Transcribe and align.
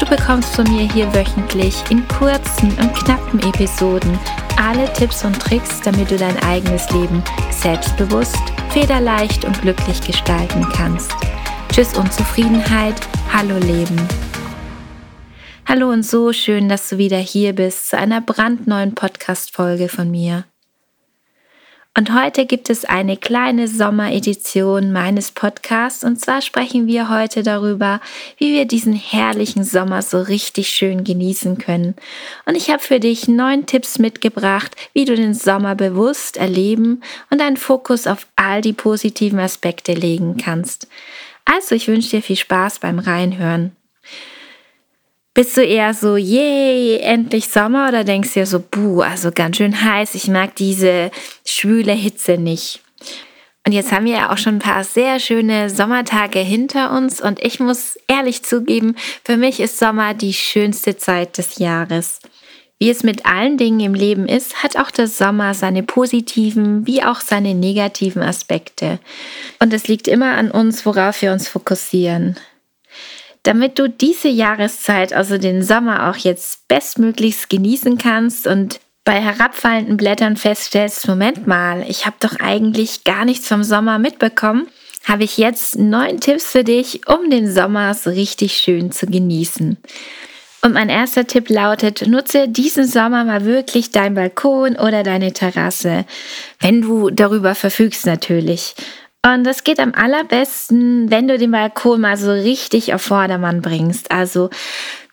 Du 0.00 0.06
bekommst 0.06 0.54
von 0.54 0.64
mir 0.70 0.90
hier 0.92 1.12
wöchentlich 1.14 1.76
in 1.90 2.06
kurzen 2.08 2.70
und 2.78 2.94
knappen 2.94 3.40
Episoden 3.40 4.18
alle 4.56 4.92
Tipps 4.92 5.24
und 5.24 5.38
Tricks, 5.40 5.80
damit 5.80 6.10
du 6.10 6.16
dein 6.16 6.36
eigenes 6.42 6.88
Leben 6.90 7.22
selbstbewusst, 7.50 8.38
federleicht 8.70 9.44
und 9.44 9.60
glücklich 9.62 10.00
gestalten 10.00 10.66
kannst. 10.74 11.12
Tschüss 11.72 11.94
Unzufriedenheit, 11.96 12.94
hallo 13.32 13.58
Leben. 13.58 13.96
Hallo 15.66 15.90
und 15.90 16.04
so 16.04 16.32
schön, 16.32 16.68
dass 16.68 16.88
du 16.88 16.98
wieder 16.98 17.18
hier 17.18 17.52
bist 17.52 17.88
zu 17.88 17.98
einer 17.98 18.20
brandneuen 18.20 18.94
Podcast-Folge 18.94 19.88
von 19.88 20.10
mir. 20.10 20.44
Und 21.96 22.12
heute 22.12 22.44
gibt 22.44 22.70
es 22.70 22.84
eine 22.84 23.16
kleine 23.16 23.68
Sommeredition 23.68 24.90
meines 24.90 25.30
Podcasts. 25.30 26.02
Und 26.02 26.20
zwar 26.20 26.42
sprechen 26.42 26.88
wir 26.88 27.08
heute 27.08 27.44
darüber, 27.44 28.00
wie 28.36 28.52
wir 28.52 28.64
diesen 28.64 28.94
herrlichen 28.94 29.62
Sommer 29.62 30.02
so 30.02 30.20
richtig 30.20 30.70
schön 30.70 31.04
genießen 31.04 31.56
können. 31.58 31.94
Und 32.46 32.56
ich 32.56 32.68
habe 32.70 32.80
für 32.80 32.98
dich 32.98 33.28
neun 33.28 33.66
Tipps 33.66 34.00
mitgebracht, 34.00 34.74
wie 34.92 35.04
du 35.04 35.14
den 35.14 35.34
Sommer 35.34 35.76
bewusst 35.76 36.36
erleben 36.36 37.00
und 37.30 37.40
einen 37.40 37.56
Fokus 37.56 38.08
auf 38.08 38.26
all 38.34 38.60
die 38.60 38.72
positiven 38.72 39.38
Aspekte 39.38 39.92
legen 39.92 40.36
kannst. 40.36 40.88
Also 41.44 41.76
ich 41.76 41.86
wünsche 41.86 42.10
dir 42.10 42.22
viel 42.22 42.36
Spaß 42.36 42.80
beim 42.80 42.98
Reinhören. 42.98 43.76
Bist 45.34 45.56
du 45.56 45.64
eher 45.64 45.94
so, 45.94 46.16
yay, 46.16 46.98
endlich 46.98 47.48
Sommer 47.48 47.88
oder 47.88 48.04
denkst 48.04 48.34
du 48.34 48.40
dir 48.40 48.46
so, 48.46 48.60
buh, 48.60 49.00
also 49.00 49.32
ganz 49.32 49.56
schön 49.56 49.82
heiß, 49.82 50.14
ich 50.14 50.28
mag 50.28 50.54
diese 50.54 51.10
schwüle 51.44 51.92
Hitze 51.92 52.38
nicht. 52.38 52.80
Und 53.66 53.72
jetzt 53.72 53.90
haben 53.90 54.04
wir 54.04 54.12
ja 54.12 54.32
auch 54.32 54.38
schon 54.38 54.56
ein 54.56 54.60
paar 54.60 54.84
sehr 54.84 55.18
schöne 55.18 55.70
Sommertage 55.70 56.38
hinter 56.38 56.92
uns 56.92 57.20
und 57.20 57.42
ich 57.42 57.58
muss 57.58 57.98
ehrlich 58.06 58.44
zugeben, 58.44 58.94
für 59.24 59.36
mich 59.36 59.58
ist 59.58 59.78
Sommer 59.78 60.14
die 60.14 60.34
schönste 60.34 60.96
Zeit 60.96 61.36
des 61.36 61.58
Jahres. 61.58 62.20
Wie 62.78 62.90
es 62.90 63.02
mit 63.02 63.26
allen 63.26 63.56
Dingen 63.56 63.80
im 63.80 63.94
Leben 63.94 64.28
ist, 64.28 64.62
hat 64.62 64.76
auch 64.76 64.92
der 64.92 65.08
Sommer 65.08 65.54
seine 65.54 65.82
positiven 65.82 66.86
wie 66.86 67.02
auch 67.02 67.20
seine 67.20 67.54
negativen 67.54 68.22
Aspekte. 68.22 69.00
Und 69.58 69.72
es 69.72 69.88
liegt 69.88 70.06
immer 70.06 70.36
an 70.36 70.52
uns, 70.52 70.86
worauf 70.86 71.22
wir 71.22 71.32
uns 71.32 71.48
fokussieren. 71.48 72.36
Damit 73.44 73.78
du 73.78 73.88
diese 73.88 74.28
Jahreszeit, 74.28 75.12
also 75.12 75.38
den 75.38 75.62
Sommer 75.62 76.10
auch 76.10 76.16
jetzt 76.16 76.66
bestmöglichst 76.66 77.48
genießen 77.48 77.98
kannst 77.98 78.46
und 78.46 78.80
bei 79.04 79.20
herabfallenden 79.20 79.98
Blättern 79.98 80.36
feststellst, 80.36 81.06
Moment 81.06 81.46
mal, 81.46 81.84
ich 81.86 82.06
habe 82.06 82.16
doch 82.20 82.40
eigentlich 82.40 83.04
gar 83.04 83.26
nichts 83.26 83.46
vom 83.46 83.62
Sommer 83.62 83.98
mitbekommen, 83.98 84.66
habe 85.04 85.24
ich 85.24 85.36
jetzt 85.36 85.78
neun 85.78 86.20
Tipps 86.20 86.46
für 86.46 86.64
dich, 86.64 87.06
um 87.06 87.28
den 87.28 87.52
Sommer 87.52 87.92
so 87.92 88.08
richtig 88.08 88.54
schön 88.54 88.90
zu 88.90 89.06
genießen. 89.06 89.76
Und 90.62 90.72
mein 90.72 90.88
erster 90.88 91.26
Tipp 91.26 91.50
lautet, 91.50 92.06
nutze 92.06 92.48
diesen 92.48 92.86
Sommer 92.86 93.26
mal 93.26 93.44
wirklich 93.44 93.90
dein 93.90 94.14
Balkon 94.14 94.76
oder 94.76 95.02
deine 95.02 95.34
Terrasse, 95.34 96.06
wenn 96.60 96.80
du 96.80 97.10
darüber 97.10 97.54
verfügst 97.54 98.06
natürlich. 98.06 98.74
Und 99.24 99.44
das 99.44 99.64
geht 99.64 99.80
am 99.80 99.94
allerbesten, 99.94 101.10
wenn 101.10 101.26
du 101.26 101.38
den 101.38 101.50
Balkon 101.50 102.02
mal 102.02 102.18
so 102.18 102.30
richtig 102.30 102.92
auf 102.92 103.00
Vordermann 103.00 103.62
bringst. 103.62 104.10
Also 104.10 104.50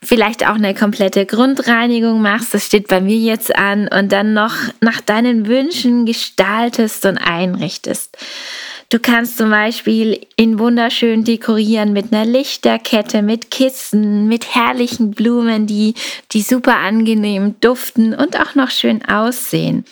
vielleicht 0.04 0.46
auch 0.46 0.56
eine 0.56 0.76
komplette 0.76 1.26
Grundreinigung 1.26 2.22
machst, 2.22 2.54
das 2.54 2.66
steht 2.66 2.90
bei 2.90 3.00
mir 3.00 3.16
jetzt 3.16 3.56
an, 3.56 3.88
und 3.88 4.12
dann 4.12 4.34
noch 4.34 4.56
nach 4.82 5.00
deinen 5.00 5.48
Wünschen 5.48 6.06
gestaltest 6.06 7.06
und 7.06 7.20
einrichtest. 7.20 8.18
Du 8.90 9.00
kannst 9.00 9.38
zum 9.38 9.52
Beispiel 9.52 10.20
in 10.36 10.60
wunderschön 10.60 11.24
dekorieren 11.24 11.94
mit 11.94 12.12
einer 12.12 12.26
Lichterkette, 12.26 13.22
mit 13.22 13.50
Kissen, 13.50 14.28
mit 14.28 14.54
herrlichen 14.54 15.12
Blumen, 15.12 15.68
die, 15.68 15.94
die 16.34 16.42
super 16.42 16.76
angenehm 16.76 17.56
duften 17.62 18.14
und 18.14 18.38
auch 18.38 18.56
noch 18.56 18.72
schön 18.72 19.06
aussehen. 19.06 19.86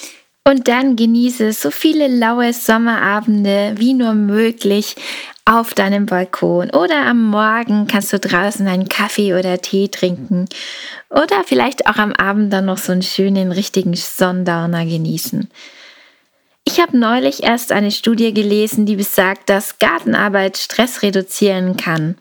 Und 0.49 0.67
dann 0.67 0.95
genieße 0.95 1.53
so 1.53 1.69
viele 1.69 2.07
laue 2.07 2.53
Sommerabende 2.53 3.75
wie 3.77 3.93
nur 3.93 4.15
möglich 4.15 4.95
auf 5.45 5.75
deinem 5.75 6.07
Balkon 6.07 6.71
oder 6.71 7.05
am 7.05 7.23
Morgen 7.23 7.85
kannst 7.85 8.11
du 8.13 8.17
draußen 8.17 8.67
einen 8.67 8.89
Kaffee 8.89 9.35
oder 9.35 9.61
Tee 9.61 9.89
trinken 9.89 10.47
oder 11.11 11.43
vielleicht 11.45 11.85
auch 11.85 11.97
am 11.97 12.13
Abend 12.13 12.51
dann 12.51 12.65
noch 12.65 12.79
so 12.79 12.91
einen 12.91 13.03
schönen 13.03 13.51
richtigen 13.51 13.93
Sundowner 13.93 14.85
genießen. 14.85 15.51
Ich 16.63 16.79
habe 16.79 16.97
neulich 16.97 17.43
erst 17.43 17.71
eine 17.71 17.91
Studie 17.91 18.33
gelesen, 18.33 18.87
die 18.87 18.95
besagt, 18.95 19.51
dass 19.51 19.77
Gartenarbeit 19.77 20.57
Stress 20.57 21.03
reduzieren 21.03 21.77
kann. 21.77 22.15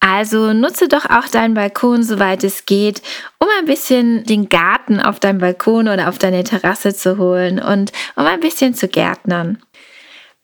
Also 0.00 0.54
nutze 0.54 0.88
doch 0.88 1.04
auch 1.04 1.28
deinen 1.28 1.52
Balkon, 1.52 2.02
soweit 2.02 2.42
es 2.42 2.64
geht, 2.64 3.02
um 3.38 3.48
ein 3.58 3.66
bisschen 3.66 4.24
den 4.24 4.48
Garten 4.48 4.98
auf 4.98 5.20
deinem 5.20 5.38
Balkon 5.38 5.88
oder 5.88 6.08
auf 6.08 6.18
deine 6.18 6.42
Terrasse 6.42 6.94
zu 6.94 7.18
holen 7.18 7.60
und 7.60 7.92
um 8.16 8.24
ein 8.24 8.40
bisschen 8.40 8.74
zu 8.74 8.88
gärtnern. 8.88 9.62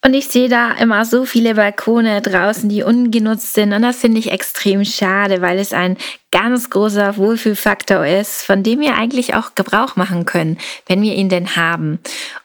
Und 0.05 0.13
ich 0.13 0.27
sehe 0.27 0.47
da 0.47 0.71
immer 0.73 1.05
so 1.05 1.25
viele 1.25 1.55
Balkone 1.55 2.21
draußen, 2.21 2.69
die 2.69 2.83
ungenutzt 2.83 3.55
sind. 3.55 3.73
Und 3.73 3.81
das 3.81 3.97
finde 3.97 4.19
ich 4.19 4.31
extrem 4.31 4.85
schade, 4.85 5.41
weil 5.41 5.57
es 5.57 5.73
ein 5.73 5.97
ganz 6.31 6.69
großer 6.69 7.17
Wohlfühlfaktor 7.17 8.05
ist, 8.05 8.43
von 8.43 8.61
dem 8.61 8.79
wir 8.79 8.95
eigentlich 8.95 9.33
auch 9.33 9.55
Gebrauch 9.55 9.95
machen 9.95 10.25
können, 10.25 10.59
wenn 10.85 11.01
wir 11.01 11.15
ihn 11.15 11.29
denn 11.29 11.55
haben. 11.55 11.99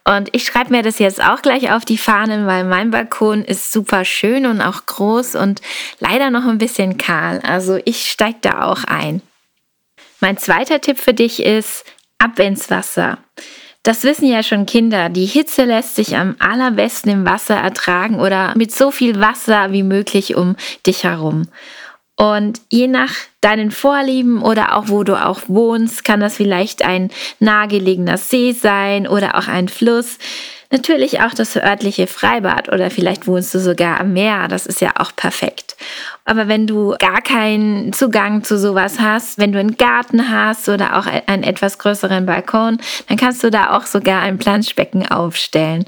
Und 0.04 0.30
ich 0.32 0.44
schreibe 0.44 0.70
mir 0.70 0.82
das 0.82 0.98
jetzt 0.98 1.22
auch 1.22 1.42
gleich 1.42 1.70
auf 1.70 1.84
die 1.84 1.98
Fahnen, 1.98 2.46
weil 2.46 2.64
mein 2.64 2.90
Balkon 2.90 3.44
ist 3.44 3.70
super 3.70 4.06
schön 4.06 4.46
und 4.46 4.62
auch 4.62 4.86
groß 4.86 5.34
und 5.34 5.60
leider 6.00 6.30
noch 6.30 6.46
ein 6.46 6.58
bisschen 6.58 6.96
kahl. 6.96 7.40
Also 7.46 7.78
ich 7.84 8.10
steige 8.10 8.38
da 8.40 8.62
auch 8.62 8.84
ein. 8.84 9.20
Mein 10.20 10.38
zweiter 10.38 10.80
Tipp 10.80 10.98
für 10.98 11.14
dich 11.14 11.42
ist, 11.42 11.84
ab 12.18 12.38
ins 12.38 12.70
Wasser. 12.70 13.18
Das 13.82 14.04
wissen 14.04 14.28
ja 14.28 14.42
schon 14.42 14.66
Kinder. 14.66 15.08
Die 15.08 15.26
Hitze 15.26 15.64
lässt 15.64 15.96
sich 15.96 16.16
am 16.16 16.36
allerbesten 16.38 17.10
im 17.10 17.26
Wasser 17.26 17.56
ertragen 17.56 18.20
oder 18.20 18.54
mit 18.56 18.72
so 18.72 18.92
viel 18.92 19.18
Wasser 19.20 19.72
wie 19.72 19.82
möglich 19.82 20.36
um 20.36 20.56
dich 20.86 21.04
herum. 21.04 21.48
Und 22.16 22.60
je 22.70 22.86
nach 22.86 23.12
deinen 23.40 23.72
Vorlieben 23.72 24.42
oder 24.42 24.76
auch 24.76 24.84
wo 24.86 25.02
du 25.02 25.20
auch 25.20 25.40
wohnst, 25.48 26.04
kann 26.04 26.20
das 26.20 26.36
vielleicht 26.36 26.82
ein 26.82 27.10
nahegelegener 27.40 28.18
See 28.18 28.52
sein 28.52 29.08
oder 29.08 29.36
auch 29.36 29.48
ein 29.48 29.68
Fluss. 29.68 30.18
Natürlich 30.72 31.20
auch 31.20 31.34
das 31.34 31.54
örtliche 31.54 32.06
Freibad 32.06 32.72
oder 32.72 32.88
vielleicht 32.88 33.26
wohnst 33.26 33.54
du 33.54 33.60
sogar 33.60 34.00
am 34.00 34.14
Meer. 34.14 34.48
Das 34.48 34.64
ist 34.64 34.80
ja 34.80 34.92
auch 34.98 35.14
perfekt. 35.14 35.76
Aber 36.24 36.48
wenn 36.48 36.66
du 36.66 36.96
gar 36.98 37.20
keinen 37.20 37.92
Zugang 37.92 38.42
zu 38.42 38.58
sowas 38.58 38.98
hast, 38.98 39.36
wenn 39.36 39.52
du 39.52 39.58
einen 39.58 39.76
Garten 39.76 40.30
hast 40.30 40.70
oder 40.70 40.96
auch 40.96 41.06
einen 41.26 41.42
etwas 41.42 41.78
größeren 41.78 42.24
Balkon, 42.24 42.78
dann 43.06 43.18
kannst 43.18 43.44
du 43.44 43.50
da 43.50 43.76
auch 43.76 43.84
sogar 43.84 44.22
ein 44.22 44.38
Planschbecken 44.38 45.06
aufstellen. 45.06 45.84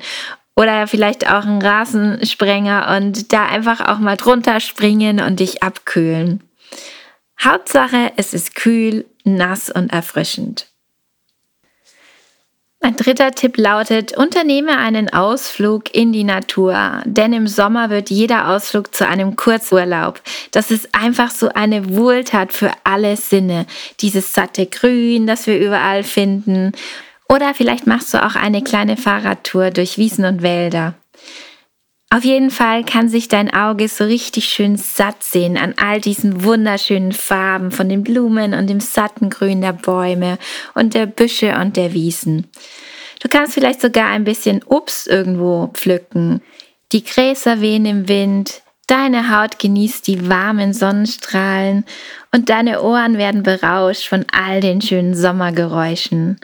Oder 0.54 0.86
vielleicht 0.86 1.30
auch 1.32 1.46
einen 1.46 1.62
Rasensprenger 1.62 2.94
und 2.98 3.32
da 3.32 3.46
einfach 3.46 3.88
auch 3.88 3.98
mal 3.98 4.18
drunter 4.18 4.60
springen 4.60 5.18
und 5.18 5.40
dich 5.40 5.62
abkühlen. 5.62 6.42
Hauptsache, 7.42 8.12
es 8.18 8.34
ist 8.34 8.54
kühl, 8.54 9.06
nass 9.24 9.70
und 9.70 9.94
erfrischend. 9.94 10.73
Mein 12.84 12.96
dritter 12.96 13.30
Tipp 13.30 13.56
lautet, 13.56 14.14
unternehme 14.14 14.76
einen 14.76 15.10
Ausflug 15.10 15.94
in 15.94 16.12
die 16.12 16.22
Natur, 16.22 17.00
denn 17.06 17.32
im 17.32 17.46
Sommer 17.46 17.88
wird 17.88 18.10
jeder 18.10 18.50
Ausflug 18.50 18.94
zu 18.94 19.08
einem 19.08 19.36
Kurzurlaub. 19.36 20.20
Das 20.50 20.70
ist 20.70 20.94
einfach 20.94 21.30
so 21.30 21.48
eine 21.48 21.96
Wohltat 21.96 22.52
für 22.52 22.70
alle 22.84 23.16
Sinne. 23.16 23.64
Dieses 24.00 24.34
satte 24.34 24.66
Grün, 24.66 25.26
das 25.26 25.46
wir 25.46 25.58
überall 25.58 26.02
finden. 26.02 26.72
Oder 27.26 27.54
vielleicht 27.54 27.86
machst 27.86 28.12
du 28.12 28.22
auch 28.22 28.34
eine 28.34 28.60
kleine 28.60 28.98
Fahrradtour 28.98 29.70
durch 29.70 29.96
Wiesen 29.96 30.26
und 30.26 30.42
Wälder. 30.42 30.92
Auf 32.10 32.24
jeden 32.24 32.50
Fall 32.50 32.84
kann 32.84 33.08
sich 33.08 33.28
dein 33.28 33.52
Auge 33.52 33.88
so 33.88 34.04
richtig 34.04 34.44
schön 34.44 34.76
satt 34.76 35.24
sehen 35.24 35.56
an 35.56 35.74
all 35.76 36.00
diesen 36.00 36.44
wunderschönen 36.44 37.12
Farben 37.12 37.72
von 37.72 37.88
den 37.88 38.04
Blumen 38.04 38.54
und 38.54 38.68
dem 38.68 38.80
satten 38.80 39.30
Grün 39.30 39.62
der 39.62 39.72
Bäume 39.72 40.38
und 40.74 40.94
der 40.94 41.06
Büsche 41.06 41.56
und 41.58 41.76
der 41.76 41.92
Wiesen. 41.92 42.46
Du 43.20 43.28
kannst 43.28 43.54
vielleicht 43.54 43.80
sogar 43.80 44.08
ein 44.08 44.24
bisschen 44.24 44.62
Obst 44.64 45.08
irgendwo 45.08 45.68
pflücken. 45.72 46.42
Die 46.92 47.02
Gräser 47.02 47.60
wehen 47.60 47.86
im 47.86 48.06
Wind, 48.06 48.62
deine 48.86 49.36
Haut 49.36 49.58
genießt 49.58 50.06
die 50.06 50.28
warmen 50.28 50.72
Sonnenstrahlen 50.72 51.84
und 52.32 52.48
deine 52.48 52.82
Ohren 52.82 53.18
werden 53.18 53.42
berauscht 53.42 54.06
von 54.06 54.26
all 54.30 54.60
den 54.60 54.80
schönen 54.80 55.16
Sommergeräuschen. 55.16 56.38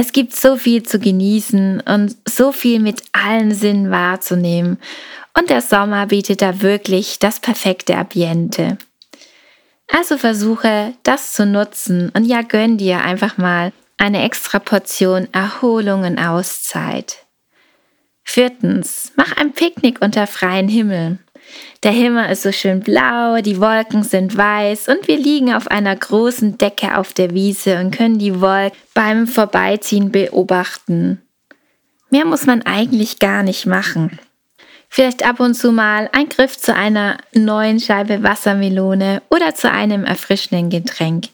Es 0.00 0.12
gibt 0.12 0.32
so 0.32 0.56
viel 0.56 0.84
zu 0.84 1.00
genießen 1.00 1.80
und 1.80 2.16
so 2.24 2.52
viel 2.52 2.78
mit 2.78 3.02
allen 3.10 3.52
Sinnen 3.52 3.90
wahrzunehmen. 3.90 4.78
Und 5.36 5.50
der 5.50 5.60
Sommer 5.60 6.06
bietet 6.06 6.40
da 6.40 6.62
wirklich 6.62 7.18
das 7.18 7.40
perfekte 7.40 7.96
Ambiente. 7.96 8.78
Also 9.88 10.16
versuche 10.16 10.94
das 11.02 11.32
zu 11.32 11.46
nutzen 11.46 12.10
und 12.14 12.24
ja, 12.24 12.42
gönn 12.42 12.78
dir 12.78 13.02
einfach 13.02 13.38
mal 13.38 13.72
eine 13.96 14.22
extra 14.22 14.60
Portion 14.60 15.26
Erholung 15.32 16.04
und 16.04 16.20
Auszeit. 16.20 17.26
Viertens, 18.22 19.10
mach 19.16 19.36
ein 19.36 19.52
Picknick 19.52 20.00
unter 20.00 20.28
freiem 20.28 20.68
Himmel. 20.68 21.18
Der 21.82 21.92
Himmel 21.92 22.30
ist 22.30 22.42
so 22.42 22.52
schön 22.52 22.80
blau, 22.80 23.40
die 23.40 23.60
Wolken 23.60 24.02
sind 24.02 24.36
weiß 24.36 24.88
und 24.88 25.06
wir 25.06 25.16
liegen 25.16 25.54
auf 25.54 25.68
einer 25.68 25.94
großen 25.94 26.58
Decke 26.58 26.98
auf 26.98 27.12
der 27.12 27.32
Wiese 27.32 27.78
und 27.78 27.94
können 27.94 28.18
die 28.18 28.40
Wolken 28.40 28.76
beim 28.94 29.26
Vorbeiziehen 29.26 30.10
beobachten. 30.10 31.22
Mehr 32.10 32.24
muss 32.24 32.46
man 32.46 32.62
eigentlich 32.62 33.18
gar 33.18 33.42
nicht 33.42 33.66
machen. 33.66 34.18
Vielleicht 34.88 35.24
ab 35.24 35.38
und 35.40 35.54
zu 35.54 35.70
mal 35.70 36.08
ein 36.12 36.28
Griff 36.28 36.56
zu 36.56 36.74
einer 36.74 37.18
neuen 37.34 37.78
Scheibe 37.78 38.22
Wassermelone 38.22 39.22
oder 39.28 39.54
zu 39.54 39.70
einem 39.70 40.04
erfrischenden 40.04 40.70
Getränk. 40.70 41.26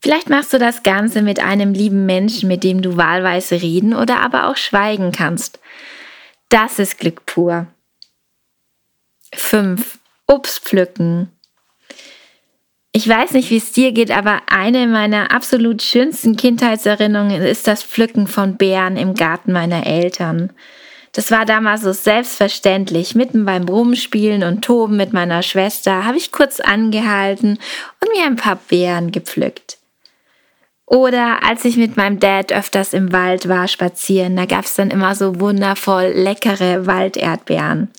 Vielleicht 0.00 0.30
machst 0.30 0.52
du 0.52 0.58
das 0.58 0.82
Ganze 0.82 1.20
mit 1.20 1.40
einem 1.40 1.74
lieben 1.74 2.06
Menschen, 2.06 2.48
mit 2.48 2.64
dem 2.64 2.80
du 2.80 2.96
wahlweise 2.96 3.60
reden 3.60 3.94
oder 3.94 4.20
aber 4.20 4.48
auch 4.48 4.56
schweigen 4.56 5.12
kannst. 5.12 5.58
Das 6.48 6.78
ist 6.78 6.98
Glück 6.98 7.26
pur. 7.26 7.66
5. 9.34 9.98
Obst 10.26 10.60
pflücken. 10.60 11.30
Ich 12.92 13.08
weiß 13.08 13.32
nicht, 13.32 13.50
wie 13.50 13.56
es 13.56 13.72
dir 13.72 13.92
geht, 13.92 14.10
aber 14.10 14.42
eine 14.48 14.86
meiner 14.86 15.30
absolut 15.32 15.80
schönsten 15.82 16.36
Kindheitserinnerungen 16.36 17.42
ist 17.42 17.68
das 17.68 17.84
Pflücken 17.84 18.26
von 18.26 18.56
Beeren 18.56 18.96
im 18.96 19.14
Garten 19.14 19.52
meiner 19.52 19.86
Eltern. 19.86 20.52
Das 21.12 21.30
war 21.30 21.44
damals 21.44 21.82
so 21.82 21.92
selbstverständlich. 21.92 23.14
Mitten 23.14 23.44
beim 23.44 23.68
Rumspielen 23.68 24.42
und 24.42 24.62
Toben 24.62 24.96
mit 24.96 25.12
meiner 25.12 25.42
Schwester 25.42 26.04
habe 26.04 26.18
ich 26.18 26.32
kurz 26.32 26.60
angehalten 26.60 27.58
und 28.00 28.12
mir 28.12 28.26
ein 28.26 28.36
paar 28.36 28.56
Beeren 28.56 29.12
gepflückt. 29.12 29.78
Oder 30.86 31.44
als 31.44 31.64
ich 31.64 31.76
mit 31.76 31.96
meinem 31.96 32.18
Dad 32.18 32.52
öfters 32.52 32.94
im 32.94 33.12
Wald 33.12 33.48
war 33.48 33.68
spazieren, 33.68 34.34
da 34.34 34.46
gab 34.46 34.64
es 34.64 34.74
dann 34.74 34.90
immer 34.90 35.14
so 35.14 35.38
wundervoll 35.38 36.12
leckere 36.14 36.86
Walderdbeeren. 36.86 37.90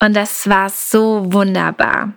Und 0.00 0.14
das 0.14 0.48
war 0.48 0.68
so 0.68 1.32
wunderbar. 1.32 2.12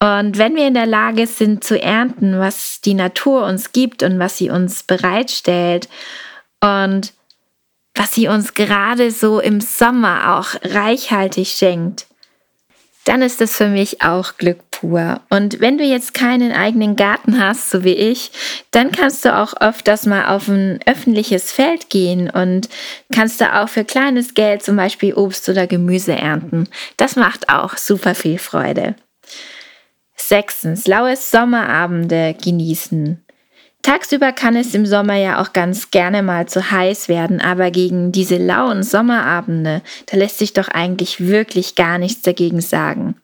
Und 0.00 0.38
wenn 0.38 0.54
wir 0.54 0.68
in 0.68 0.74
der 0.74 0.86
Lage 0.86 1.26
sind 1.26 1.64
zu 1.64 1.80
ernten, 1.80 2.38
was 2.38 2.80
die 2.80 2.94
Natur 2.94 3.44
uns 3.44 3.72
gibt 3.72 4.02
und 4.02 4.18
was 4.18 4.36
sie 4.36 4.48
uns 4.48 4.84
bereitstellt 4.84 5.88
und 6.60 7.12
was 7.94 8.14
sie 8.14 8.28
uns 8.28 8.54
gerade 8.54 9.10
so 9.10 9.40
im 9.40 9.60
Sommer 9.60 10.38
auch 10.38 10.54
reichhaltig 10.62 11.48
schenkt, 11.48 12.06
dann 13.04 13.22
ist 13.22 13.40
es 13.40 13.56
für 13.56 13.68
mich 13.68 14.02
auch 14.02 14.36
Glück 14.36 14.67
pur. 14.78 15.20
Und 15.28 15.60
wenn 15.60 15.78
du 15.78 15.84
jetzt 15.84 16.14
keinen 16.14 16.52
eigenen 16.52 16.96
Garten 16.96 17.42
hast, 17.42 17.70
so 17.70 17.84
wie 17.84 17.94
ich, 17.94 18.30
dann 18.70 18.92
kannst 18.92 19.24
du 19.24 19.36
auch 19.36 19.54
öfters 19.60 20.06
mal 20.06 20.34
auf 20.34 20.48
ein 20.48 20.78
öffentliches 20.86 21.52
Feld 21.52 21.90
gehen 21.90 22.30
und 22.30 22.68
kannst 23.12 23.40
da 23.40 23.62
auch 23.62 23.68
für 23.68 23.84
kleines 23.84 24.34
Geld 24.34 24.62
zum 24.62 24.76
Beispiel 24.76 25.14
Obst 25.14 25.48
oder 25.48 25.66
Gemüse 25.66 26.12
ernten. 26.12 26.68
Das 26.96 27.16
macht 27.16 27.48
auch 27.48 27.76
super 27.76 28.14
viel 28.14 28.38
Freude. 28.38 28.94
Sechstens, 30.14 30.86
laue 30.86 31.16
Sommerabende 31.16 32.36
genießen. 32.42 33.24
Tagsüber 33.82 34.32
kann 34.32 34.56
es 34.56 34.74
im 34.74 34.86
Sommer 34.86 35.14
ja 35.14 35.40
auch 35.40 35.52
ganz 35.52 35.90
gerne 35.90 36.22
mal 36.22 36.46
zu 36.46 36.70
heiß 36.70 37.08
werden, 37.08 37.40
aber 37.40 37.70
gegen 37.70 38.12
diese 38.12 38.36
lauen 38.36 38.82
Sommerabende, 38.82 39.82
da 40.06 40.16
lässt 40.16 40.38
sich 40.38 40.52
doch 40.52 40.68
eigentlich 40.68 41.20
wirklich 41.20 41.76
gar 41.76 41.98
nichts 41.98 42.22
dagegen 42.22 42.60
sagen. 42.60 43.14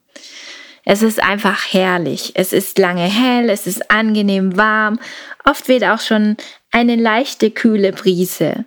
Es 0.85 1.03
ist 1.03 1.23
einfach 1.23 1.73
herrlich. 1.73 2.33
Es 2.35 2.53
ist 2.53 2.79
lange 2.79 3.05
hell, 3.05 3.49
es 3.49 3.67
ist 3.67 3.91
angenehm 3.91 4.57
warm, 4.57 4.99
oft 5.45 5.69
weht 5.69 5.85
auch 5.85 6.01
schon 6.01 6.37
eine 6.71 6.97
leichte 6.97 7.51
kühle 7.51 7.93
Brise. 7.93 8.65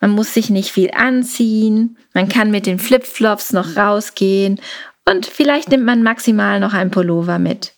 Man 0.00 0.10
muss 0.10 0.34
sich 0.34 0.50
nicht 0.50 0.70
viel 0.70 0.90
anziehen, 0.92 1.96
man 2.12 2.28
kann 2.28 2.50
mit 2.50 2.66
den 2.66 2.78
Flipflops 2.78 3.52
noch 3.52 3.76
rausgehen 3.76 4.60
und 5.04 5.26
vielleicht 5.26 5.70
nimmt 5.70 5.84
man 5.84 6.02
maximal 6.02 6.60
noch 6.60 6.74
ein 6.74 6.90
Pullover 6.90 7.38
mit. 7.38 7.72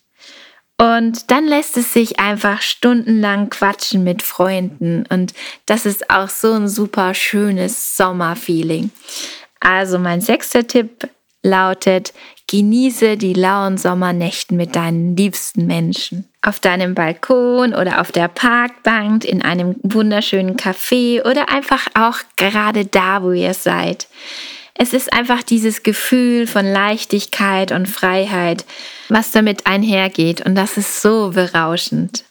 Und 0.76 1.30
dann 1.30 1.46
lässt 1.46 1.76
es 1.76 1.92
sich 1.92 2.18
einfach 2.18 2.60
stundenlang 2.60 3.48
quatschen 3.48 4.02
mit 4.02 4.22
Freunden. 4.22 5.06
Und 5.08 5.32
das 5.66 5.86
ist 5.86 6.10
auch 6.10 6.28
so 6.28 6.52
ein 6.52 6.68
super 6.68 7.14
schönes 7.14 7.96
Sommerfeeling. 7.96 8.90
Also 9.60 9.98
mein 9.98 10.20
sechster 10.20 10.66
Tipp 10.66 11.08
lautet, 11.44 12.12
genieße 12.48 13.16
die 13.16 13.34
lauen 13.34 13.78
Sommernächten 13.78 14.56
mit 14.56 14.74
deinen 14.74 15.16
liebsten 15.16 15.66
Menschen. 15.66 16.28
Auf 16.42 16.58
deinem 16.58 16.94
Balkon 16.94 17.74
oder 17.74 18.00
auf 18.00 18.12
der 18.12 18.28
Parkbank, 18.28 19.24
in 19.24 19.42
einem 19.42 19.76
wunderschönen 19.82 20.56
Café 20.56 21.22
oder 21.28 21.48
einfach 21.48 21.86
auch 21.94 22.18
gerade 22.36 22.84
da, 22.84 23.22
wo 23.22 23.32
ihr 23.32 23.54
seid. 23.54 24.08
Es 24.76 24.92
ist 24.92 25.12
einfach 25.12 25.42
dieses 25.42 25.84
Gefühl 25.84 26.46
von 26.46 26.66
Leichtigkeit 26.66 27.70
und 27.70 27.86
Freiheit, 27.86 28.64
was 29.08 29.30
damit 29.30 29.66
einhergeht 29.66 30.44
und 30.44 30.56
das 30.56 30.76
ist 30.76 31.00
so 31.00 31.30
berauschend. 31.30 32.24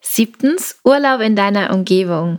Siebtens, 0.00 0.78
Urlaub 0.84 1.20
in 1.20 1.34
deiner 1.34 1.74
Umgebung. 1.74 2.38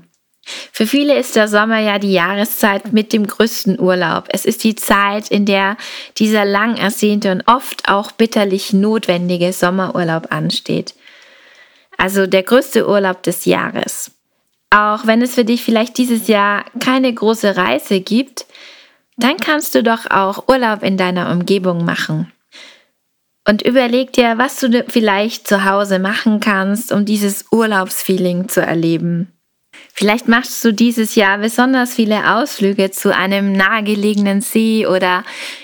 Für 0.72 0.88
viele 0.88 1.18
ist 1.18 1.36
der 1.36 1.48
Sommer 1.48 1.80
ja 1.80 2.00
die 2.00 2.12
Jahreszeit 2.12 2.94
mit 2.94 3.13
dem 3.13 3.28
größten 3.28 3.80
Urlaub. 3.80 4.25
Es 4.30 4.46
ist 4.46 4.63
die 4.63 4.75
Zeit, 4.75 5.30
in 5.30 5.46
der 5.46 5.78
dieser 6.18 6.46
lang 6.46 6.78
ersehnte 6.78 7.31
und 7.31 7.44
oft 7.48 7.88
auch 7.88 8.12
bitterlich 8.12 8.74
notwendige 8.74 9.54
Sommerurlaub 9.54 10.31
ansteht. 10.31 10.96
Also 11.98 12.28
der 12.28 12.44
größte 12.44 12.88
Urlaub 12.88 13.24
des 13.24 13.46
Jahres. 13.46 14.12
Auch 14.69 15.06
wenn 15.06 15.22
es 15.22 15.36
für 15.36 15.46
dich 15.46 15.63
vielleicht 15.63 15.98
dieses 15.98 16.28
Jahr 16.28 16.66
keine 16.80 17.13
große 17.13 17.57
Reise 17.57 18.02
gibt, 18.02 18.45
dann 19.18 19.38
kannst 19.38 19.75
du 19.75 19.84
doch 19.84 20.10
auch 20.10 20.48
Urlaub 20.48 20.84
in 20.84 20.95
deiner 20.95 21.31
Umgebung 21.31 21.84
machen. 21.84 22.31
Und 23.48 23.63
überleg 23.63 24.13
dir, 24.13 24.38
was 24.38 24.60
du 24.60 24.86
vielleicht 24.88 25.48
zu 25.48 25.66
Hause 25.66 25.98
machen 25.98 26.40
kannst, 26.40 26.92
um 26.92 27.04
dieses 27.04 27.45
Urlaubsfeeling 27.52 28.48
zu 28.48 28.62
erleben. 28.62 29.34
Vielleicht 29.94 30.28
machst 30.28 30.64
du 30.64 30.74
dieses 30.74 31.16
Jahr 31.16 31.40
besonders 31.40 31.94
viele 31.94 32.36
Ausflüge 32.36 32.92
zu 32.92 33.14
einem 33.14 33.52
nahegelegenen 33.52 34.42
See 34.42 34.88
oder 34.88 35.24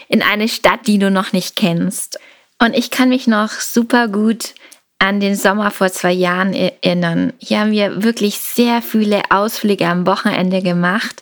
in 0.10 0.22
eine 0.22 0.48
Stadt, 0.48 0.88
die 0.88 1.00
du 1.00 1.10
noch 1.10 1.32
nicht 1.32 1.56
kennst. 1.56 2.20
Und 2.60 2.76
ich 2.76 2.90
kann 2.92 3.10
mich 3.10 3.28
noch 3.28 3.52
super 3.52 4.08
gut 4.08 4.54
an 5.00 5.20
den 5.20 5.36
Sommer 5.36 5.72
vor 5.72 5.92
zwei 5.92 6.12
Jahren 6.12 6.54
erinnern. 6.54 7.34
Hier 7.38 7.60
haben 7.60 7.72
wir 7.72 8.04
wirklich 8.04 8.38
sehr 8.40 8.82
viele 8.82 9.22
Ausflüge 9.30 9.88
am 9.88 10.08
Wochenende 10.08 10.62
gemacht 10.62 11.22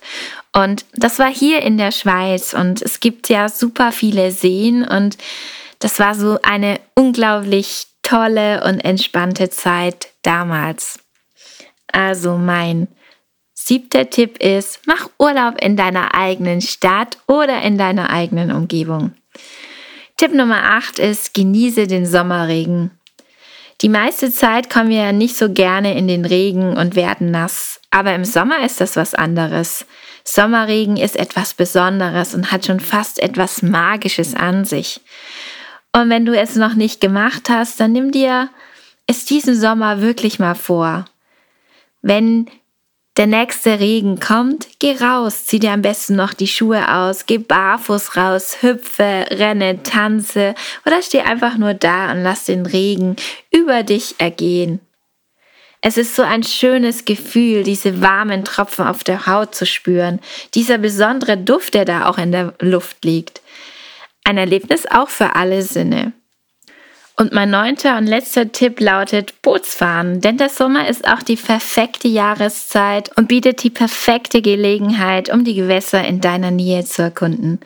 und 0.55 0.85
das 0.93 1.19
war 1.19 1.33
hier 1.33 1.63
in 1.63 1.77
der 1.77 1.91
Schweiz 1.91 2.53
und 2.53 2.81
es 2.81 2.99
gibt 2.99 3.29
ja 3.29 3.49
super 3.49 3.91
viele 3.91 4.31
Seen 4.31 4.83
und 4.87 5.17
das 5.79 5.99
war 5.99 6.15
so 6.15 6.37
eine 6.43 6.79
unglaublich 6.95 7.87
tolle 8.03 8.63
und 8.63 8.79
entspannte 8.79 9.49
Zeit 9.49 10.07
damals. 10.21 11.02
Also 11.93 12.37
mein 12.37 12.89
siebter 13.53 14.09
Tipp 14.09 14.43
ist, 14.43 14.81
mach 14.85 15.09
Urlaub 15.17 15.63
in 15.63 15.77
deiner 15.77 16.13
eigenen 16.13 16.59
Stadt 16.59 17.17
oder 17.27 17.61
in 17.61 17.77
deiner 17.77 18.09
eigenen 18.09 18.51
Umgebung. 18.51 19.13
Tipp 20.17 20.33
Nummer 20.33 20.63
acht 20.75 20.99
ist, 20.99 21.33
genieße 21.33 21.87
den 21.87 22.05
Sommerregen. 22.05 22.91
Die 23.81 23.89
meiste 23.89 24.31
Zeit 24.31 24.69
kommen 24.69 24.89
wir 24.89 25.11
nicht 25.11 25.37
so 25.37 25.51
gerne 25.51 25.97
in 25.97 26.07
den 26.07 26.25
Regen 26.25 26.77
und 26.77 26.95
werden 26.95 27.31
nass, 27.31 27.79
aber 27.91 28.13
im 28.15 28.25
Sommer 28.25 28.65
ist 28.65 28.81
das 28.81 28.95
was 28.95 29.13
anderes. 29.13 29.85
Sommerregen 30.23 30.97
ist 30.97 31.17
etwas 31.17 31.53
Besonderes 31.53 32.33
und 32.33 32.51
hat 32.51 32.65
schon 32.65 32.79
fast 32.79 33.19
etwas 33.19 33.61
Magisches 33.61 34.35
an 34.35 34.65
sich. 34.65 35.01
Und 35.91 36.09
wenn 36.09 36.25
du 36.25 36.33
es 36.37 36.55
noch 36.55 36.75
nicht 36.75 37.01
gemacht 37.01 37.49
hast, 37.49 37.79
dann 37.79 37.91
nimm 37.91 38.11
dir 38.11 38.49
es 39.05 39.25
diesen 39.25 39.59
Sommer 39.59 40.01
wirklich 40.01 40.39
mal 40.39 40.55
vor. 40.55 41.05
Wenn 42.03 42.47
der 43.15 43.27
nächste 43.27 43.79
Regen 43.79 44.19
kommt, 44.19 44.67
geh 44.79 44.97
raus, 44.97 45.45
zieh 45.45 45.59
dir 45.59 45.71
am 45.71 45.81
besten 45.81 46.15
noch 46.15 46.33
die 46.33 46.47
Schuhe 46.47 46.93
aus, 46.93 47.25
geh 47.25 47.37
barfuß 47.37 48.17
raus, 48.17 48.57
hüpfe, 48.61 49.25
renne, 49.31 49.81
tanze 49.83 50.53
oder 50.85 51.01
steh 51.01 51.21
einfach 51.21 51.57
nur 51.57 51.73
da 51.73 52.11
und 52.11 52.21
lass 52.21 52.45
den 52.45 52.65
Regen 52.65 53.15
über 53.51 53.83
dich 53.83 54.15
ergehen. 54.17 54.79
Es 55.79 55.97
ist 55.97 56.15
so 56.15 56.23
ein 56.23 56.43
schönes 56.43 57.05
Gefühl, 57.05 57.63
diese 57.63 58.01
warmen 58.01 58.43
Tropfen 58.43 58.85
auf 58.85 59.03
der 59.03 59.25
Haut 59.25 59.55
zu 59.55 59.65
spüren, 59.65 60.19
dieser 60.55 60.77
besondere 60.77 61.37
Duft, 61.37 61.73
der 61.73 61.85
da 61.85 62.07
auch 62.07 62.17
in 62.17 62.31
der 62.31 62.53
Luft 62.59 63.05
liegt. 63.05 63.41
Ein 64.25 64.37
Erlebnis 64.37 64.85
auch 64.87 65.09
für 65.09 65.35
alle 65.35 65.61
Sinne. 65.61 66.13
Und 67.15 67.31
mein 67.31 67.51
neunter 67.51 67.97
und 67.97 68.07
letzter 68.07 68.51
Tipp 68.51 68.79
lautet 68.79 69.41
Bootsfahren, 69.43 70.19
denn 70.19 70.37
der 70.37 70.49
Sommer 70.49 70.87
ist 70.89 71.07
auch 71.07 71.21
die 71.21 71.35
perfekte 71.35 72.07
Jahreszeit 72.07 73.15
und 73.15 73.27
bietet 73.27 73.61
die 73.61 73.69
perfekte 73.69 74.41
Gelegenheit, 74.41 75.31
um 75.31 75.43
die 75.43 75.53
Gewässer 75.53 76.03
in 76.03 76.21
deiner 76.21 76.49
Nähe 76.49 76.83
zu 76.83 77.03
erkunden. 77.03 77.59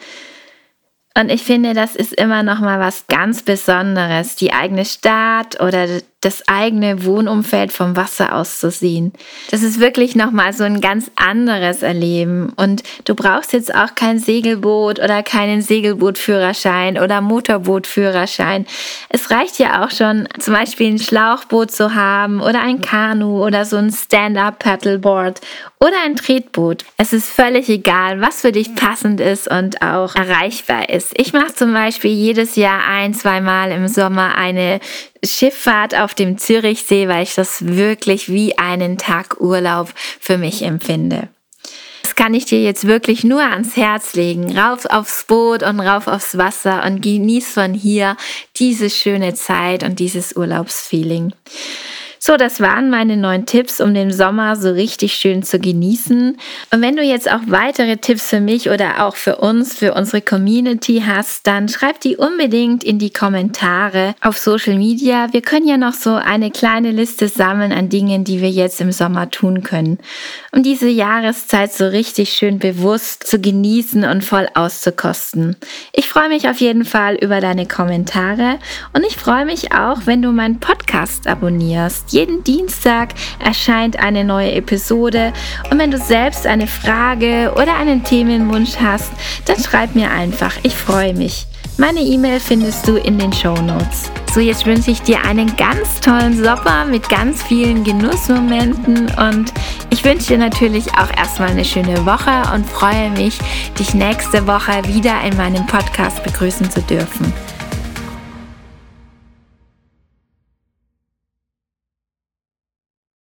Und 1.18 1.32
ich 1.32 1.44
finde, 1.44 1.74
das 1.74 1.96
ist 1.96 2.14
immer 2.14 2.44
noch 2.44 2.60
mal 2.60 2.80
was 2.80 3.08
ganz 3.08 3.42
Besonderes, 3.42 4.36
die 4.36 4.54
eigene 4.54 4.86
Stadt 4.86 5.60
oder 5.62 5.88
das 6.22 6.48
eigene 6.48 7.06
Wohnumfeld 7.06 7.72
vom 7.72 7.96
Wasser 7.96 8.34
aus 8.36 8.60
zu 8.60 8.72
sehen. 8.72 9.14
Das 9.52 9.62
ist 9.62 9.80
wirklich 9.80 10.16
nochmal 10.16 10.52
so 10.52 10.64
ein 10.64 10.82
ganz 10.82 11.12
anderes 11.16 11.84
Erleben. 11.84 12.54
Und 12.56 12.82
du 13.06 13.14
brauchst 13.14 13.54
jetzt 13.54 13.74
auch 13.74 13.94
kein 13.94 14.18
Segelboot 14.18 14.98
oder 14.98 15.22
keinen 15.22 15.62
Segelbootführerschein 15.62 16.98
oder 16.98 17.22
Motorbootführerschein. 17.22 18.66
Es 19.10 19.30
reicht 19.30 19.60
ja 19.60 19.86
auch 19.86 19.92
schon, 19.92 20.28
zum 20.40 20.56
Beispiel 20.56 20.94
ein 20.94 21.00
Schlauchboot 21.00 21.70
zu 21.70 21.94
haben 21.94 22.42
oder 22.42 22.62
ein 22.62 22.82
Kanu 22.82 23.46
oder 23.46 23.64
so 23.66 23.78
ein 23.78 23.92
Stand-up-Paddleboard 23.92 25.40
oder 25.80 25.96
ein 26.04 26.16
Tretboot. 26.16 26.84
Es 26.98 27.14
ist 27.14 27.30
völlig 27.30 27.70
egal, 27.70 28.22
was 28.22 28.42
für 28.42 28.52
dich 28.52 28.74
passend 28.74 29.22
ist 29.22 29.48
und 29.48 29.84
auch 29.84 30.16
erreichbar 30.16 30.90
ist. 30.90 31.14
Ich 31.16 31.34
mache 31.34 31.54
zum 31.54 31.74
Beispiel 31.74 32.12
jedes 32.12 32.56
Jahr 32.56 32.88
ein, 32.88 33.14
zweimal 33.14 33.72
im 33.72 33.88
Sommer 33.88 34.36
eine 34.36 34.80
Schifffahrt 35.24 35.96
auf 35.96 36.14
dem 36.14 36.38
Zürichsee, 36.38 37.08
weil 37.08 37.24
ich 37.24 37.36
das 37.36 37.66
wirklich 37.66 38.30
wie 38.30 38.58
einen 38.58 38.98
Tag 38.98 39.40
Urlaub 39.40 39.90
für 39.96 40.38
mich 40.38 40.62
empfinde. 40.62 41.30
Das 42.04 42.16
kann 42.16 42.34
ich 42.34 42.46
dir 42.46 42.62
jetzt 42.62 42.88
wirklich 42.88 43.24
nur 43.24 43.42
ans 43.42 43.76
Herz 43.76 44.14
legen. 44.14 44.58
Rauf 44.58 44.86
aufs 44.86 45.26
Boot 45.26 45.62
und 45.62 45.80
rauf 45.80 46.08
aufs 46.08 46.38
Wasser 46.38 46.84
und 46.86 47.02
genieß 47.02 47.52
von 47.52 47.74
hier 47.74 48.16
diese 48.56 48.90
schöne 48.90 49.34
Zeit 49.34 49.84
und 49.84 50.00
dieses 50.00 50.36
Urlaubsfeeling. 50.36 51.34
So, 52.28 52.36
das 52.36 52.60
waren 52.60 52.90
meine 52.90 53.16
neun 53.16 53.46
Tipps, 53.46 53.80
um 53.80 53.94
den 53.94 54.12
Sommer 54.12 54.58
so 54.58 54.70
richtig 54.70 55.14
schön 55.14 55.44
zu 55.44 55.60
genießen. 55.60 56.38
Und 56.74 56.82
wenn 56.82 56.98
du 56.98 57.02
jetzt 57.02 57.32
auch 57.32 57.40
weitere 57.48 57.96
Tipps 57.96 58.30
für 58.30 58.42
mich 58.42 58.70
oder 58.70 59.06
auch 59.06 59.16
für 59.16 59.38
uns, 59.38 59.74
für 59.74 59.94
unsere 59.94 60.22
Community 60.22 61.04
hast, 61.08 61.48
dann 61.48 61.70
schreib 61.70 62.02
die 62.02 62.18
unbedingt 62.18 62.84
in 62.84 63.00
die 63.00 63.12
Kommentare 63.12 64.14
auf 64.20 64.38
Social 64.38 64.76
Media. 64.76 65.32
Wir 65.32 65.42
können 65.42 65.70
ja 65.70 65.78
noch 65.78 65.94
so 65.94 66.16
eine 66.16 66.52
kleine 66.52 66.92
Liste 66.92 67.30
sammeln 67.30 67.72
an 67.72 67.88
Dingen, 67.88 68.26
die 68.26 68.42
wir 68.42 68.50
jetzt 68.50 68.82
im 68.82 68.92
Sommer 68.92 69.32
tun 69.32 69.64
können, 69.64 69.98
um 70.52 70.64
diese 70.64 70.90
Jahreszeit 70.90 71.72
so 71.72 71.88
richtig 71.88 72.34
schön 72.34 72.60
bewusst 72.60 73.26
zu 73.26 73.40
genießen 73.40 74.04
und 74.04 74.22
voll 74.26 74.50
auszukosten. 74.54 75.56
Ich 75.94 76.10
freue 76.10 76.28
mich 76.28 76.50
auf 76.50 76.60
jeden 76.60 76.84
Fall 76.84 77.16
über 77.16 77.40
deine 77.40 77.68
Kommentare 77.68 78.60
und 78.92 79.06
ich 79.06 79.16
freue 79.16 79.46
mich 79.46 79.72
auch, 79.72 80.00
wenn 80.04 80.22
du 80.22 80.34
meinen 80.34 80.60
Podcast 80.60 81.26
abonnierst. 81.26 82.17
Jeden 82.18 82.44
Dienstag 82.44 83.10
erscheint 83.38 84.00
eine 84.00 84.24
neue 84.24 84.54
Episode 84.54 85.34
und 85.70 85.78
wenn 85.78 85.92
du 85.92 86.00
selbst 86.00 86.48
eine 86.48 86.66
Frage 86.66 87.54
oder 87.56 87.76
einen 87.76 88.04
Themenwunsch 88.04 88.78
hast, 88.82 89.12
dann 89.46 89.60
schreib 89.60 89.94
mir 89.94 90.10
einfach. 90.10 90.56
Ich 90.64 90.74
freue 90.74 91.14
mich. 91.14 91.46
Meine 91.78 92.00
E-Mail 92.00 92.40
findest 92.40 92.88
du 92.88 92.96
in 92.96 93.20
den 93.20 93.32
Show 93.32 93.54
Notes. 93.54 94.10
So, 94.34 94.40
jetzt 94.40 94.66
wünsche 94.66 94.90
ich 94.90 95.04
dir 95.04 95.24
einen 95.26 95.56
ganz 95.58 96.00
tollen 96.00 96.44
Sommer 96.44 96.86
mit 96.86 97.08
ganz 97.08 97.44
vielen 97.44 97.84
Genussmomenten 97.84 99.12
und 99.12 99.54
ich 99.92 100.04
wünsche 100.04 100.30
dir 100.30 100.40
natürlich 100.40 100.92
auch 100.94 101.16
erstmal 101.16 101.50
eine 101.50 101.66
schöne 101.66 102.04
Woche 102.04 102.52
und 102.52 102.66
freue 102.66 103.12
mich, 103.12 103.38
dich 103.78 103.94
nächste 103.94 104.48
Woche 104.48 104.72
wieder 104.88 105.22
in 105.24 105.38
meinem 105.38 105.68
Podcast 105.68 106.24
begrüßen 106.24 106.72
zu 106.72 106.82
dürfen. 106.82 107.32